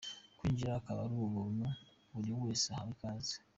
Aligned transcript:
Kwinjira 0.37 0.71
akaba 0.79 0.99
ari 1.05 1.15
ubuntu, 1.27 1.67
buri 2.13 2.31
wese 2.41 2.65
ahawe 2.71 2.91
ikaze. 2.95 3.35